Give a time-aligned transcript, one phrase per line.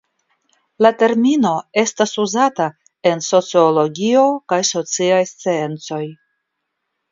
[0.85, 1.51] La termino
[1.81, 2.67] estas uzata
[3.11, 6.05] en sociologio kaj sociaj sciencoj.